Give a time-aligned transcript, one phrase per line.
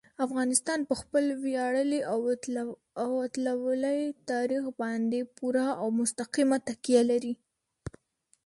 [0.25, 2.01] افغانستان په خپل ویاړلي
[3.05, 7.33] او اتلولۍ تاریخ باندې پوره او مستقیمه تکیه لري.